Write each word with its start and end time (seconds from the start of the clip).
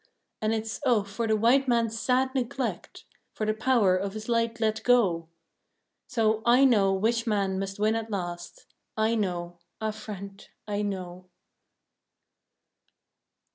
And 0.41 0.51
it's, 0.51 0.79
oh, 0.83 1.03
for 1.03 1.27
the 1.27 1.35
white 1.35 1.67
man's 1.67 1.99
sad 1.99 2.33
neglect, 2.33 3.05
For 3.33 3.45
the 3.45 3.53
power 3.53 3.95
of 3.95 4.13
his 4.15 4.27
light 4.27 4.59
let 4.59 4.81
go! 4.81 5.27
So, 6.07 6.41
I 6.43 6.65
know 6.65 6.91
which 6.91 7.27
man 7.27 7.59
must 7.59 7.77
win 7.77 7.93
at 7.93 8.09
last, 8.09 8.65
I 8.97 9.13
know! 9.13 9.59
Ah, 9.79 9.91
Friend, 9.91 10.43
I 10.67 10.81
know! 10.81 11.25